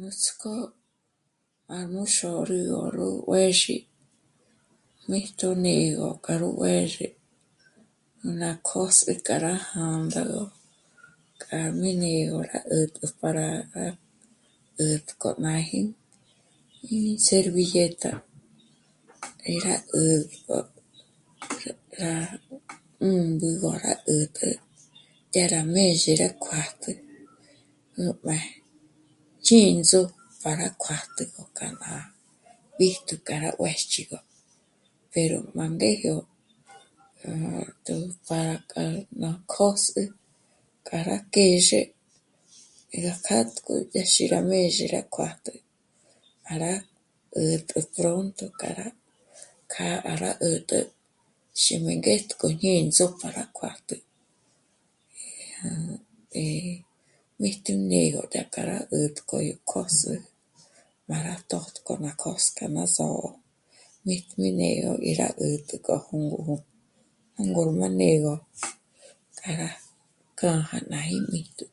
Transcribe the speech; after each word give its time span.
Nuts'k'ó 0.00 0.54
m'á 1.68 1.78
rú 1.90 2.02
xôrü 2.16 2.60
'ó 2.72 2.80
rú 2.96 3.08
juězhi 3.28 3.76
míjtunigö 5.10 6.06
k'a 6.24 6.34
ró 6.40 6.48
juêndzhe 6.60 7.06
'ù 8.22 8.26
ná 8.40 8.50
kjôs'ü 8.68 9.12
kja 9.26 9.36
rá 9.44 9.54
jândagö 9.74 10.44
k'a 11.42 11.58
mí 11.80 11.90
ni 12.02 12.12
gó 12.32 12.40
rá 12.52 12.58
'ä̀t 12.76 12.94
para 13.20 13.46
'ä̀t' 13.76 15.16
k'o 15.20 15.30
ná 15.44 15.52
ji 16.84 17.00
servilleta 17.26 18.10
'é 19.46 19.52
rá 19.66 19.76
'ütpgö 19.86 20.58
rá 22.00 22.14
'ǜmbu 22.30 23.48
ngó 23.58 23.70
rá 23.84 23.92
'ä̀t'ä 24.00 24.48
dyá 25.32 25.44
rá 25.52 25.60
mézhe 25.74 26.12
yá 26.20 26.28
kjuâjtjü 26.44 26.92
nùjme 28.02 28.36
chǐndzo'o 29.46 30.10
para 30.42 30.68
kjuájtü 30.82 31.22
rú 31.34 31.44
kjârá 31.56 31.94
bíjtu 32.78 33.14
kja 33.26 33.36
rá 33.44 33.50
juěch'igö 33.58 34.18
pero 35.12 35.38
m'á 35.56 35.66
ngéjyo 35.76 36.16
'ät'ä 36.24 37.94
para 38.28 38.56
kja 38.72 38.84
m'a 39.20 39.30
k'ós'e 39.52 40.02
k'a 40.86 40.98
rá 41.08 41.16
kjèzhe 41.32 41.82
dyá 42.90 43.00
rá 43.06 43.14
kájk'u 43.26 43.72
kjèche 43.92 44.24
rá 44.32 44.40
mèzhe 44.50 45.00
kuâjtü 45.14 45.52
para 46.44 46.72
'ä̀t'ä 46.78 47.80
pronto 47.94 48.44
k'a 48.60 48.70
rá... 48.78 48.86
kja 49.72 50.16
rá 50.22 50.30
'ä̀'t'ä 50.42 50.78
xímíngétk'o 51.62 52.46
yó 52.48 52.58
ñê'endzo 52.62 53.06
para 53.20 53.42
kuâjtü. 53.58 53.96
Eh... 56.40 56.78
mí 57.42 57.50
ti 57.64 57.72
né'egö 57.90 58.22
dya 58.32 58.42
rá 58.42 58.48
k'ara 58.54 58.78
'ä̀t' 58.84 59.22
k'óyó 59.28 59.54
kjós'ü 59.70 60.14
m'a 61.06 61.16
rá 61.26 61.34
tójtü 61.50 61.80
k'a 61.86 61.94
nú'u 62.02 62.14
tösk'o 62.22 62.64
m'á 62.74 62.84
só'o 62.96 63.28
mítmi 64.06 64.48
né'egö 64.58 64.92
í 65.08 65.10
rá 65.20 65.28
'ä̀t'ä 65.34 65.76
kja 65.86 65.96
hùmü 66.06 66.36
ngúmu 66.42 66.56
ngôr 67.50 67.68
m'a 67.78 67.88
né'egö 67.98 68.34
kja 69.38 69.50
rá 69.60 69.70
kjâ'a 70.38 70.60
rá 70.70 70.78
náji 70.90 71.16
kja 71.18 71.18
rí 71.18 71.26
jmítju 71.26 71.66